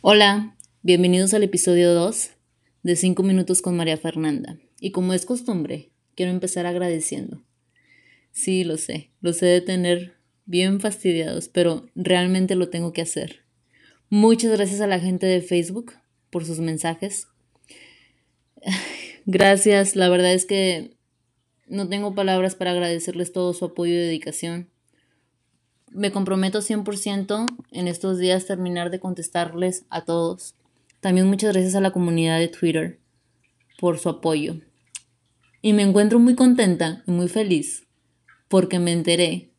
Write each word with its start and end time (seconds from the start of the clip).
Hola, 0.00 0.56
bienvenidos 0.82 1.34
al 1.34 1.42
episodio 1.42 1.92
2 1.92 2.30
de 2.82 2.96
5 2.96 3.22
minutos 3.22 3.60
con 3.60 3.76
María 3.76 3.98
Fernanda. 3.98 4.58
Y 4.80 4.92
como 4.92 5.12
es 5.12 5.26
costumbre, 5.26 5.90
quiero 6.14 6.32
empezar 6.32 6.64
agradeciendo. 6.64 7.44
Sí, 8.30 8.64
lo 8.64 8.78
sé, 8.78 9.10
lo 9.20 9.34
sé 9.34 9.44
de 9.44 9.60
tener 9.60 10.16
bien 10.46 10.80
fastidiados, 10.80 11.50
pero 11.50 11.90
realmente 11.94 12.54
lo 12.54 12.70
tengo 12.70 12.94
que 12.94 13.02
hacer. 13.02 13.44
Muchas 14.08 14.52
gracias 14.52 14.80
a 14.80 14.86
la 14.86 15.00
gente 15.00 15.26
de 15.26 15.42
Facebook 15.42 15.92
por 16.30 16.46
sus 16.46 16.60
mensajes. 16.60 17.28
Gracias, 19.30 19.94
la 19.94 20.08
verdad 20.08 20.32
es 20.32 20.46
que 20.46 20.96
no 21.66 21.88
tengo 21.88 22.14
palabras 22.14 22.54
para 22.54 22.70
agradecerles 22.72 23.32
todo 23.32 23.52
su 23.52 23.66
apoyo 23.66 23.92
y 23.92 23.98
dedicación 23.98 24.70
me 25.92 26.10
comprometo 26.10 26.60
100% 26.60 27.46
en 27.70 27.88
estos 27.88 28.18
días 28.18 28.46
terminar 28.46 28.90
de 28.90 29.00
contestarles 29.00 29.84
a 29.90 30.04
todos. 30.04 30.54
También 31.00 31.26
muchas 31.26 31.52
gracias 31.52 31.74
a 31.74 31.80
la 31.80 31.92
comunidad 31.92 32.38
de 32.38 32.48
Twitter 32.48 32.98
por 33.78 33.98
su 33.98 34.08
apoyo. 34.08 34.60
Y 35.62 35.72
me 35.72 35.82
encuentro 35.82 36.18
muy 36.18 36.34
contenta 36.34 37.02
y 37.06 37.10
muy 37.10 37.28
feliz 37.28 37.86
porque 38.48 38.78
me 38.78 38.92
enteré 38.92 39.50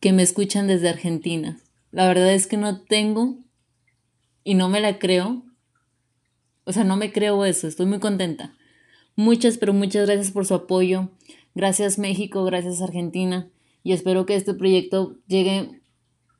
que 0.00 0.12
me 0.12 0.22
escuchan 0.22 0.66
desde 0.66 0.88
Argentina. 0.88 1.58
La 1.90 2.06
verdad 2.06 2.32
es 2.32 2.46
que 2.46 2.56
no 2.56 2.80
tengo 2.80 3.38
y 4.44 4.54
no 4.54 4.68
me 4.68 4.80
la 4.80 4.98
creo. 4.98 5.44
O 6.64 6.72
sea, 6.72 6.84
no 6.84 6.96
me 6.96 7.12
creo 7.12 7.44
eso, 7.44 7.66
estoy 7.66 7.86
muy 7.86 7.98
contenta. 7.98 8.54
Muchas, 9.20 9.58
pero 9.58 9.74
muchas 9.74 10.06
gracias 10.06 10.30
por 10.30 10.46
su 10.46 10.54
apoyo. 10.54 11.10
Gracias 11.54 11.98
México, 11.98 12.42
gracias 12.44 12.80
Argentina 12.80 13.50
y 13.82 13.92
espero 13.92 14.24
que 14.24 14.34
este 14.34 14.54
proyecto 14.54 15.18
llegue 15.26 15.82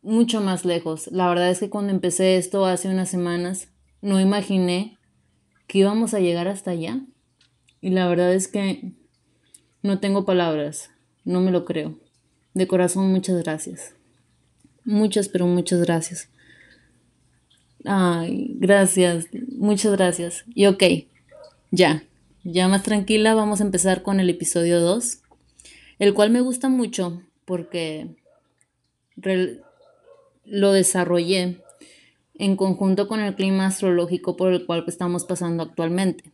mucho 0.00 0.40
más 0.40 0.64
lejos. 0.64 1.06
La 1.12 1.28
verdad 1.28 1.50
es 1.50 1.60
que 1.60 1.68
cuando 1.68 1.92
empecé 1.92 2.38
esto 2.38 2.64
hace 2.64 2.88
unas 2.88 3.10
semanas 3.10 3.68
no 4.00 4.18
imaginé 4.18 4.96
que 5.66 5.80
íbamos 5.80 6.14
a 6.14 6.20
llegar 6.20 6.48
hasta 6.48 6.70
allá. 6.70 7.02
Y 7.82 7.90
la 7.90 8.08
verdad 8.08 8.32
es 8.32 8.48
que 8.48 8.94
no 9.82 10.00
tengo 10.00 10.24
palabras, 10.24 10.88
no 11.26 11.42
me 11.42 11.50
lo 11.50 11.66
creo. 11.66 11.98
De 12.54 12.66
corazón 12.66 13.12
muchas 13.12 13.42
gracias. 13.42 13.94
Muchas, 14.86 15.28
pero 15.28 15.46
muchas 15.46 15.82
gracias. 15.82 16.30
Ay, 17.84 18.54
gracias, 18.54 19.26
muchas 19.58 19.92
gracias. 19.92 20.44
Y 20.54 20.64
ok, 20.64 20.82
ya, 21.70 22.04
ya 22.44 22.68
más 22.68 22.82
tranquila, 22.82 23.34
vamos 23.34 23.60
a 23.60 23.64
empezar 23.64 24.02
con 24.02 24.20
el 24.20 24.30
episodio 24.30 24.80
2, 24.80 25.22
el 25.98 26.14
cual 26.14 26.30
me 26.30 26.40
gusta 26.40 26.68
mucho 26.68 27.22
porque 27.44 28.16
lo 30.44 30.72
desarrollé 30.72 31.62
en 32.34 32.56
conjunto 32.56 33.06
con 33.06 33.20
el 33.20 33.34
clima 33.34 33.66
astrológico 33.66 34.36
por 34.36 34.52
el 34.52 34.64
cual 34.64 34.84
estamos 34.86 35.24
pasando 35.24 35.62
actualmente. 35.62 36.32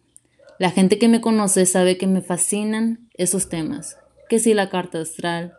La 0.59 0.71
gente 0.71 0.99
que 0.99 1.09
me 1.09 1.21
conoce 1.21 1.67
sabe 1.67 1.99
que 1.99 2.07
me 2.07 2.23
fascinan 2.23 3.09
esos 3.15 3.49
temas, 3.49 3.99
que 4.29 4.39
si 4.39 4.55
la 4.55 4.71
carta 4.71 5.01
astral, 5.01 5.55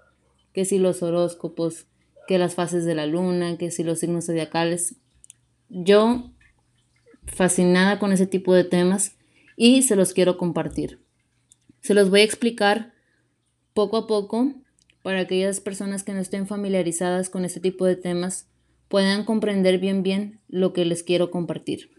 que 0.54 0.64
si 0.64 0.80
los 0.80 1.04
horóscopos, 1.04 1.88
que 2.28 2.40
las 2.40 2.56
fases 2.56 2.86
de 2.86 2.96
la 2.96 3.06
luna, 3.06 3.58
que 3.58 3.72
si 3.72 3.84
los 3.84 4.00
signos 4.00 4.26
zodiacales. 4.26 4.96
Yo 5.70 6.32
fascinada 7.26 8.00
con 8.00 8.12
ese 8.12 8.26
tipo 8.26 8.54
de 8.54 8.64
temas 8.64 9.17
y 9.58 9.82
se 9.82 9.98
los 9.98 10.14
quiero 10.14 10.38
compartir. 10.38 11.02
Se 11.82 11.94
los 11.94 12.10
voy 12.10 12.22
a 12.22 12.24
explicar 12.24 12.94
poco 13.74 13.98
a 13.98 14.08
poco 14.08 14.54
para 15.02 15.22
aquellas 15.22 15.60
personas 15.60 16.04
que 16.04 16.14
no 16.14 16.20
estén 16.20 16.48
familiarizadas 16.48 17.30
con 17.30 17.44
este 17.44 17.60
tipo 17.60 17.86
de 17.86 17.98
temas 17.98 18.48
puedan 18.88 19.26
comprender 19.26 19.80
bien 19.80 20.04
bien 20.04 20.40
lo 20.48 20.72
que 20.72 20.86
les 20.86 21.04
quiero 21.04 21.32
compartir. 21.32 21.92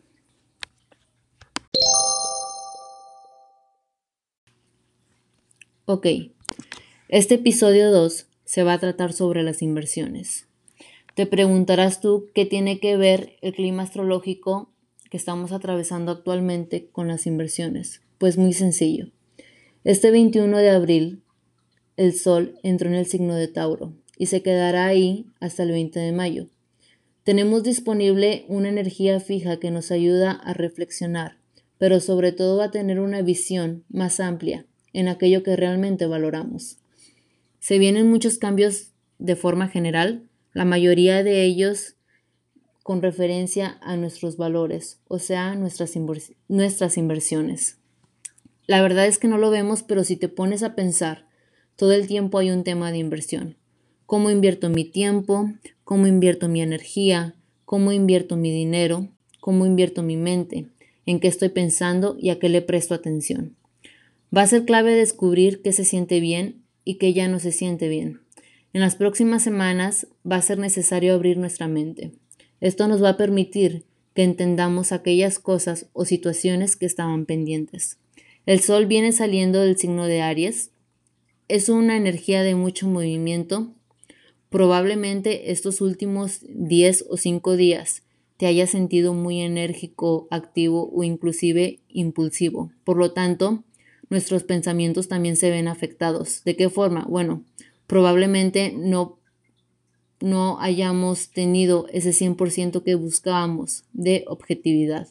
Ok, 5.85 6.07
este 7.09 7.37
episodio 7.37 7.91
2 7.91 8.27
se 8.45 8.63
va 8.63 8.75
a 8.75 8.79
tratar 8.79 9.13
sobre 9.13 9.43
las 9.43 9.63
inversiones. 9.63 10.47
Te 11.15 11.27
preguntarás 11.27 12.01
tú 12.01 12.29
qué 12.35 12.45
tiene 12.45 12.79
que 12.79 12.97
ver 12.97 13.37
el 13.41 13.55
clima 13.55 13.83
astrológico 13.83 14.71
que 15.11 15.17
estamos 15.17 15.53
atravesando 15.53 16.13
actualmente 16.13 16.89
con 16.91 17.09
las 17.09 17.27
inversiones. 17.27 18.01
Pues 18.19 18.37
muy 18.37 18.53
sencillo. 18.53 19.11
Este 19.85 20.11
21 20.11 20.59
de 20.59 20.71
abril 20.71 21.23
el 21.97 22.15
Sol 22.15 22.59
entró 22.63 22.89
en 22.89 22.95
el 22.95 23.07
signo 23.07 23.35
de 23.35 23.49
Tauro 23.49 23.93
y 24.17 24.27
se 24.27 24.43
quedará 24.43 24.87
ahí 24.87 25.27
hasta 25.41 25.65
el 25.65 25.73
20 25.73 25.99
de 25.99 26.13
mayo. 26.13 26.47
Tenemos 27.25 27.63
disponible 27.63 28.45
una 28.49 28.69
energía 28.69 29.21
fija 29.21 29.59
que 29.59 29.71
nos 29.71 29.91
ayuda 29.91 30.31
a 30.31 30.55
reflexionar, 30.55 31.39
pero 31.77 32.01
sobre 32.01 32.33
todo 32.33 32.63
a 32.63 32.71
tener 32.71 33.01
una 33.01 33.21
visión 33.23 33.85
más 33.89 34.21
amplia 34.21 34.65
en 34.93 35.09
aquello 35.09 35.43
que 35.43 35.57
realmente 35.57 36.07
valoramos. 36.07 36.79
Se 37.61 37.79
vienen 37.79 38.09
muchos 38.09 38.39
cambios 38.39 38.93
de 39.19 39.37
forma 39.37 39.69
general, 39.69 40.29
la 40.55 40.65
mayoría 40.65 41.23
de 41.23 41.45
ellos 41.45 41.97
con 42.89 43.03
referencia 43.03 43.77
a 43.83 43.99
nuestros 43.99 44.39
valores, 44.39 44.99
o 45.09 45.19
sea, 45.19 45.55
nuestras, 45.57 45.93
nuestras 46.49 46.97
inversiones. 46.97 47.77
La 48.67 48.81
verdad 48.81 49.07
es 49.07 49.19
que 49.19 49.29
no 49.29 49.37
lo 49.37 49.51
vemos, 49.51 49.83
pero 49.83 50.05
si 50.05 50.17
te 50.17 50.31
pones 50.31 50.63
a 50.63 50.75
pensar 50.75 51.29
todo 51.77 51.93
el 51.93 52.07
tiempo 52.07 52.39
hay 52.39 52.49
un 52.49 52.65
tema 52.65 52.91
de 52.91 52.97
inversión. 52.97 53.59
¿Cómo 54.07 54.31
invierto 54.31 54.71
mi 54.71 54.87
tiempo? 54.87 55.53
¿Cómo 55.85 56.07
invierto 56.07 56.49
mi 56.49 56.63
energía? 56.63 57.35
¿Cómo 57.67 57.93
invierto 57.93 58.39
mi 58.39 58.51
dinero? 58.53 59.09
¿Cómo 59.39 59.67
invierto 59.67 60.03
mi 60.03 60.17
mente? 60.17 60.69
¿En 61.05 61.21
qué 61.21 61.29
estoy 61.29 61.51
pensando 61.51 62.17
y 62.19 62.31
a 62.31 62.39
qué 62.39 62.49
le 62.49 62.63
presto 62.63 62.95
atención? 62.95 63.55
Va 64.35 64.41
a 64.41 64.47
ser 64.47 64.65
clave 64.65 64.95
descubrir 64.95 65.61
qué 65.61 65.75
se 65.75 65.85
siente 65.85 66.21
bien 66.21 66.63
y 66.85 66.95
qué 66.95 67.13
ya 67.13 67.29
no 67.29 67.39
se 67.39 67.53
siente 67.53 67.87
bien. 67.91 68.23
En 68.73 68.81
las 68.81 68.97
próximas 68.97 69.43
semanas 69.43 70.07
va 70.25 70.37
a 70.37 70.43
ser 70.43 70.59
necesario 70.59 71.13
abrir 71.13 71.37
nuestra 71.37 71.69
mente. 71.69 72.13
Esto 72.61 72.89
nos 72.89 73.03
va 73.03 73.11
a 73.11 73.17
permitir 73.17 73.85
que 74.15 74.25
entendamos 74.25 74.93
aquellas 74.93 75.39
cosas 75.39 75.87
o 75.93 76.05
situaciones 76.05 76.77
que 76.77 76.87
estaban 76.87 77.25
pendientes. 77.25 77.99
El 78.47 78.61
sol 78.61 78.87
viene 78.87 79.13
saliendo 79.13 79.61
del 79.61 79.77
signo 79.77 80.07
de 80.07 80.23
Aries, 80.23 80.71
es 81.49 81.69
una 81.69 81.97
energía 81.97 82.43
de 82.43 82.55
mucho 82.55 82.87
movimiento. 82.87 83.73
Probablemente 84.51 85.51
estos 85.51 85.81
últimos 85.81 86.41
10 86.49 87.07
o 87.09 87.17
5 87.17 87.57
días 87.57 88.03
te 88.37 88.47
hayas 88.47 88.71
sentido 88.71 89.15
muy 89.15 89.41
enérgico, 89.41 90.29
activo 90.31 90.91
o 90.93 91.03
inclusive 91.03 91.81
impulsivo. 91.89 92.71
Por 92.85 92.97
lo 92.97 93.13
tanto, 93.13 93.65
nuestros 94.11 94.45
pensamientos 94.45 95.09
también 95.09 95.37
se 95.37 95.51
ven 95.51 95.69
afectados. 95.69 96.45
¿De 96.45 96.55
qué 96.55 96.71
forma? 96.71 97.05
Bueno, 97.09 97.45
probablemente 97.87 98.73
no, 98.77 99.18
no 100.21 100.61
hayamos 100.61 101.31
tenido 101.31 101.87
ese 101.93 102.11
100% 102.11 102.83
que 102.83 102.95
buscábamos 102.95 103.85
de 103.93 104.25
objetividad. 104.27 105.09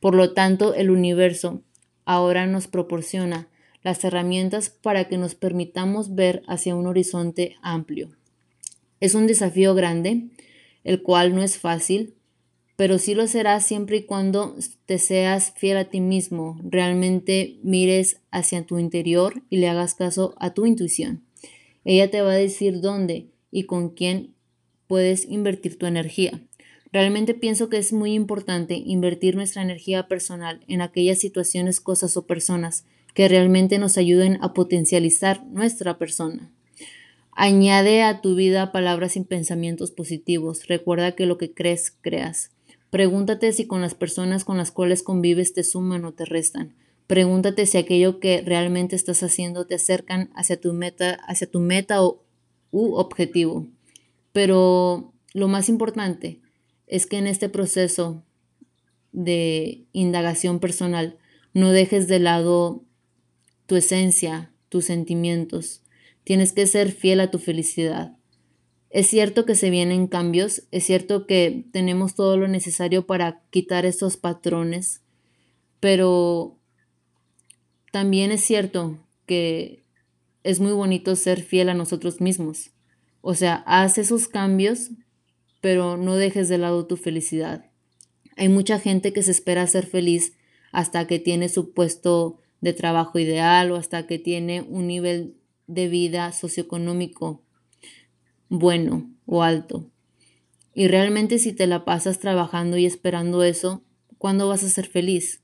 Por 0.00 0.14
lo 0.14 0.32
tanto, 0.32 0.74
el 0.74 0.90
universo 0.90 1.62
ahora 2.04 2.46
nos 2.46 2.66
proporciona 2.66 3.48
las 3.82 4.02
herramientas 4.04 4.70
para 4.70 5.08
que 5.08 5.18
nos 5.18 5.34
permitamos 5.34 6.14
ver 6.14 6.42
hacia 6.46 6.74
un 6.74 6.86
horizonte 6.86 7.56
amplio. 7.62 8.10
Es 9.00 9.14
un 9.14 9.26
desafío 9.26 9.74
grande, 9.74 10.28
el 10.84 11.02
cual 11.02 11.34
no 11.34 11.42
es 11.42 11.58
fácil, 11.58 12.14
pero 12.76 12.98
sí 12.98 13.14
lo 13.14 13.26
será 13.26 13.60
siempre 13.60 13.98
y 13.98 14.02
cuando 14.04 14.56
te 14.86 14.98
seas 14.98 15.52
fiel 15.56 15.76
a 15.76 15.90
ti 15.90 16.00
mismo, 16.00 16.58
realmente 16.62 17.58
mires 17.62 18.20
hacia 18.30 18.64
tu 18.64 18.78
interior 18.78 19.42
y 19.50 19.58
le 19.58 19.68
hagas 19.68 19.94
caso 19.94 20.34
a 20.38 20.54
tu 20.54 20.64
intuición. 20.64 21.22
Ella 21.84 22.10
te 22.10 22.22
va 22.22 22.32
a 22.32 22.36
decir 22.36 22.80
dónde 22.80 23.28
y 23.50 23.64
con 23.64 23.90
quién 23.90 24.34
puedes 24.90 25.24
invertir 25.28 25.78
tu 25.78 25.86
energía. 25.86 26.40
Realmente 26.92 27.32
pienso 27.32 27.68
que 27.68 27.78
es 27.78 27.92
muy 27.92 28.12
importante 28.14 28.74
invertir 28.74 29.36
nuestra 29.36 29.62
energía 29.62 30.08
personal 30.08 30.64
en 30.66 30.82
aquellas 30.82 31.20
situaciones, 31.20 31.80
cosas 31.80 32.16
o 32.16 32.26
personas 32.26 32.84
que 33.14 33.28
realmente 33.28 33.78
nos 33.78 33.96
ayuden 33.98 34.38
a 34.40 34.52
potencializar 34.52 35.46
nuestra 35.46 35.96
persona. 35.96 36.50
Añade 37.30 38.02
a 38.02 38.20
tu 38.20 38.34
vida 38.34 38.72
palabras 38.72 39.16
y 39.16 39.20
pensamientos 39.20 39.92
positivos. 39.92 40.66
Recuerda 40.66 41.12
que 41.12 41.26
lo 41.26 41.38
que 41.38 41.54
crees, 41.54 41.92
creas. 42.00 42.50
Pregúntate 42.90 43.52
si 43.52 43.68
con 43.68 43.82
las 43.82 43.94
personas 43.94 44.44
con 44.44 44.56
las 44.56 44.72
cuales 44.72 45.04
convives 45.04 45.52
te 45.52 45.62
suman 45.62 46.04
o 46.04 46.14
te 46.14 46.24
restan. 46.24 46.74
Pregúntate 47.06 47.66
si 47.66 47.78
aquello 47.78 48.18
que 48.18 48.42
realmente 48.42 48.96
estás 48.96 49.22
haciendo 49.22 49.68
te 49.68 49.76
acercan 49.76 50.30
hacia 50.34 50.60
tu 50.60 50.72
meta, 50.72 51.14
hacia 51.28 51.48
tu 51.48 51.60
meta 51.60 52.02
o, 52.02 52.24
u 52.72 52.94
objetivo. 52.94 53.68
Pero 54.32 55.12
lo 55.32 55.48
más 55.48 55.68
importante 55.68 56.40
es 56.86 57.06
que 57.06 57.18
en 57.18 57.26
este 57.26 57.48
proceso 57.48 58.24
de 59.12 59.86
indagación 59.92 60.60
personal 60.60 61.18
No 61.52 61.72
dejes 61.72 62.06
de 62.06 62.20
lado 62.20 62.84
tu 63.66 63.74
esencia, 63.74 64.52
tus 64.68 64.84
sentimientos. 64.84 65.82
Tienes 66.22 66.52
que 66.52 66.66
ser 66.68 66.92
fiel 66.92 67.18
a 67.18 67.32
tu 67.32 67.38
felicidad. 67.38 68.16
Es 68.88 69.08
cierto 69.08 69.46
que 69.46 69.54
se 69.56 69.70
vienen 69.70 70.06
cambios, 70.06 70.64
es 70.70 70.84
cierto 70.84 71.26
que 71.26 71.64
tenemos 71.72 72.14
todo 72.14 72.36
lo 72.36 72.46
necesario 72.46 73.06
para 73.06 73.42
quitar 73.50 73.86
estos 73.86 74.16
patrones, 74.16 75.02
pero 75.78 76.58
también 77.92 78.32
es 78.32 78.42
cierto 78.42 78.98
que 79.26 79.84
es 80.42 80.60
muy 80.60 80.72
bonito 80.72 81.14
ser 81.14 81.42
fiel 81.42 81.68
a 81.68 81.74
nosotros 81.74 82.20
mismos. 82.20 82.70
O 83.20 83.34
sea, 83.34 83.62
haz 83.66 83.98
esos 83.98 84.28
cambios, 84.28 84.90
pero 85.60 85.96
no 85.96 86.16
dejes 86.16 86.48
de 86.48 86.58
lado 86.58 86.86
tu 86.86 86.96
felicidad. 86.96 87.70
Hay 88.36 88.48
mucha 88.48 88.78
gente 88.78 89.12
que 89.12 89.22
se 89.22 89.30
espera 89.30 89.66
ser 89.66 89.86
feliz 89.86 90.34
hasta 90.72 91.06
que 91.06 91.18
tiene 91.18 91.48
su 91.48 91.72
puesto 91.72 92.40
de 92.60 92.72
trabajo 92.72 93.18
ideal 93.18 93.70
o 93.70 93.76
hasta 93.76 94.06
que 94.06 94.18
tiene 94.18 94.62
un 94.62 94.86
nivel 94.86 95.36
de 95.66 95.88
vida 95.88 96.32
socioeconómico 96.32 97.42
bueno 98.48 99.10
o 99.26 99.42
alto. 99.42 99.90
Y 100.74 100.88
realmente 100.88 101.38
si 101.38 101.52
te 101.52 101.66
la 101.66 101.84
pasas 101.84 102.18
trabajando 102.18 102.76
y 102.76 102.86
esperando 102.86 103.42
eso, 103.42 103.82
¿cuándo 104.18 104.48
vas 104.48 104.64
a 104.64 104.68
ser 104.68 104.86
feliz? 104.86 105.42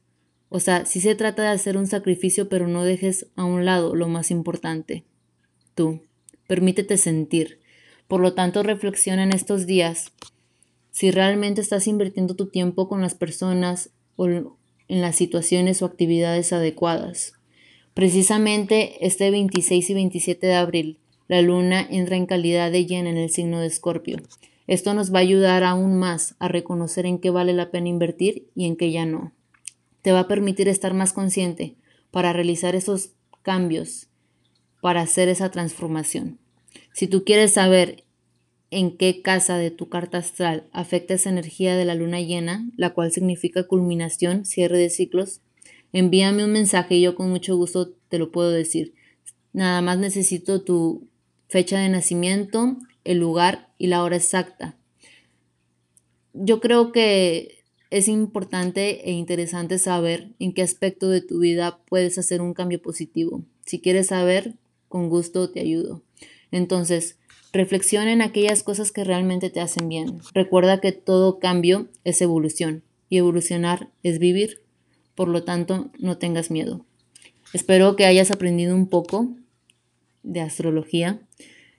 O 0.49 0.61
sea, 0.61 0.87
si 0.87 1.01
se 1.01 1.15
trata 1.15 1.43
de 1.43 1.49
hacer 1.49 1.77
un 1.77 1.87
sacrificio, 1.87 2.49
pero 2.49 2.69
no 2.69 2.85
dejes 2.85 3.27
a 3.37 3.45
un 3.45 3.65
lado 3.65 3.95
lo 3.95 4.09
más 4.09 4.31
importante, 4.31 5.05
tú. 5.75 6.03
Permítete 6.47 6.97
sentir. 6.97 7.61
Por 8.09 8.21
lo 8.21 8.35
tanto, 8.35 8.63
reflexiona 8.63 9.23
en 9.23 9.33
estos 9.33 9.67
días 9.67 10.13
si 10.91 11.11
realmente 11.11 11.61
estás 11.61 11.87
invirtiendo 11.87 12.35
tu 12.35 12.47
tiempo 12.47 12.89
con 12.89 13.03
las 13.03 13.15
personas 13.15 13.91
o 14.17 14.27
en 14.27 14.47
las 14.89 15.17
situaciones 15.17 15.83
o 15.83 15.87
actividades 15.87 16.53
adecuadas. 16.53 17.35
Precisamente 17.93 19.07
este 19.07 19.31
26 19.31 19.91
y 19.91 19.95
27 19.95 20.47
de 20.47 20.55
abril 20.55 20.99
la 21.29 21.43
luna 21.43 21.87
entra 21.91 22.17
en 22.17 22.27
calidad 22.27 22.71
de 22.71 22.87
llena 22.87 23.11
en 23.11 23.17
el 23.17 23.31
signo 23.31 23.61
de 23.61 23.67
Escorpio. 23.67 24.19
Esto 24.67 24.95
nos 24.95 25.13
va 25.13 25.19
a 25.19 25.23
ayudar 25.23 25.65
aún 25.65 25.97
más 25.99 26.37
a 26.39 26.49
reconocer 26.49 27.05
en 27.07 27.19
qué 27.19 27.31
vale 27.31 27.53
la 27.53 27.71
pena 27.71 27.89
invertir 27.89 28.49
y 28.55 28.67
en 28.67 28.77
qué 28.77 28.93
ya 28.93 29.07
no. 29.07 29.33
Te 30.03 30.13
va 30.13 30.21
a 30.21 30.29
permitir 30.29 30.69
estar 30.69 30.95
más 30.95 31.13
consciente 31.13 31.75
para 32.11 32.33
realizar 32.33 32.75
esos 32.77 33.11
cambios, 33.43 34.09
para 34.81 35.01
hacer 35.01 35.29
esa 35.29 35.51
transformación. 35.51 36.39
Si 36.97 37.09
tú 37.09 37.25
quieres 37.25 37.53
saber 37.53 38.05
en 38.71 38.97
qué 38.97 39.21
casa 39.21 39.59
de 39.59 39.71
tu 39.71 39.91
carta 39.91 40.17
astral 40.17 40.67
afecta 40.73 41.13
esa 41.13 41.29
energía 41.29 41.77
de 41.77 41.85
la 41.85 41.95
luna 41.95 42.23
llena, 42.23 42.71
la 42.75 42.95
cual 42.95 43.13
significa 43.13 43.65
culminación, 43.65 44.47
cierre 44.47 44.79
de 44.79 44.89
ciclos, 44.89 45.43
envíame 45.93 46.43
un 46.43 46.53
mensaje 46.53 46.95
y 46.95 47.03
yo 47.03 47.15
con 47.15 47.29
mucho 47.29 47.55
gusto 47.55 47.93
te 48.09 48.19
lo 48.19 48.33
puedo 48.33 48.51
decir. 48.51 48.95
Nada 49.53 49.83
más 49.83 49.99
necesito 49.99 50.63
tu 50.63 51.07
fecha 51.49 51.79
de 51.81 51.91
nacimiento, 51.91 52.79
el 53.05 53.19
lugar 53.19 53.69
y 53.77 53.89
la 53.89 54.03
hora 54.03 54.17
exacta. 54.17 54.79
Yo 56.33 56.63
creo 56.63 56.93
que 56.93 57.63
es 57.91 58.09
importante 58.09 59.07
e 59.07 59.13
interesante 59.13 59.79
saber 59.79 60.31
en 60.39 60.55
qué 60.55 60.63
aspecto 60.63 61.11
de 61.11 61.21
tu 61.21 61.41
vida 61.41 61.79
puedes 61.91 62.17
hacer 62.17 62.41
un 62.41 62.55
cambio 62.55 62.81
positivo. 62.81 63.45
Si 63.67 63.83
quieres 63.83 64.07
saber, 64.07 64.55
con 64.89 65.11
gusto 65.11 65.51
te 65.51 65.61
ayudo. 65.61 66.03
Entonces, 66.51 67.19
reflexiona 67.53 68.13
en 68.13 68.23
aquellas 68.23 68.63
cosas 68.63 68.93
que 68.93 69.05
realmente 69.05 69.51
te 69.51 69.61
hacen 69.61 69.89
bien. 69.89 70.21
Recuerda 70.35 70.81
que 70.81 70.93
todo 70.93 71.39
cambio 71.39 71.89
es 72.05 72.21
evolución 72.21 72.83
y 73.09 73.19
evolucionar 73.19 73.91
es 74.03 74.19
vivir. 74.19 74.63
Por 75.15 75.29
lo 75.29 75.45
tanto, 75.45 75.91
no 75.99 76.19
tengas 76.19 76.51
miedo. 76.51 76.85
Espero 77.53 77.97
que 77.97 78.05
hayas 78.05 78.31
aprendido 78.31 78.75
un 78.75 78.89
poco 78.89 79.31
de 80.23 80.41
astrología. 80.41 81.21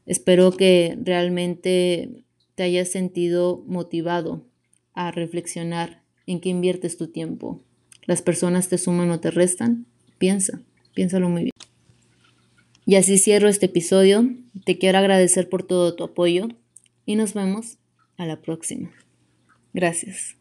Espero 0.06 0.52
que 0.52 0.98
realmente 1.02 2.24
te 2.56 2.64
hayas 2.64 2.90
sentido 2.90 3.64
motivado 3.68 4.46
a 4.94 5.12
reflexionar 5.12 6.02
en 6.25 6.40
qué 6.40 6.50
inviertes 6.50 6.98
tu 6.98 7.08
tiempo. 7.08 7.62
¿Las 8.06 8.22
personas 8.22 8.69
te 8.69 8.78
suman 8.78 9.12
o 9.12 9.19
te 9.19 9.31
restan? 9.31 9.86
Piensa, 10.18 10.62
piénsalo 10.94 11.30
muy 11.30 11.44
bien. 11.44 11.56
Y 12.88 12.95
así 12.95 13.18
cierro 13.18 13.50
este 13.50 13.66
episodio. 13.66 14.30
Te 14.63 14.78
quiero 14.78 14.98
agradecer 14.98 15.50
por 15.50 15.62
todo 15.62 15.94
tu 15.94 16.06
apoyo 16.06 16.48
y 17.06 17.18
nos 17.18 17.34
vemos 17.34 17.80
a 18.16 18.25
la 18.25 18.42
próxima. 18.42 18.92
Gracias. 19.74 20.37